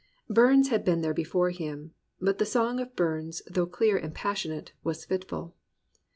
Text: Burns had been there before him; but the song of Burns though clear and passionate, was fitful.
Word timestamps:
Burns 0.27 0.69
had 0.69 0.83
been 0.83 1.01
there 1.01 1.13
before 1.13 1.51
him; 1.51 1.93
but 2.19 2.39
the 2.39 2.45
song 2.47 2.79
of 2.79 2.95
Burns 2.95 3.43
though 3.45 3.67
clear 3.67 3.97
and 3.99 4.15
passionate, 4.15 4.71
was 4.83 5.05
fitful. 5.05 5.53